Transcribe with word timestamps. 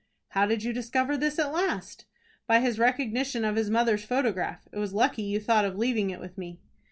"How 0.29 0.47
did 0.47 0.63
you 0.63 0.73
discover 0.73 1.15
this 1.15 1.37
at 1.37 1.53
last?" 1.53 2.05
"By 2.47 2.59
his 2.59 2.79
recognition 2.79 3.45
of 3.45 3.55
his 3.55 3.69
mother's 3.69 4.03
photograph. 4.03 4.67
It 4.71 4.79
was 4.79 4.93
lucky 4.95 5.21
you 5.21 5.39
thought 5.39 5.63
of 5.63 5.77
leaving 5.77 6.09
it 6.09 6.19
with 6.19 6.39
me." 6.39 6.59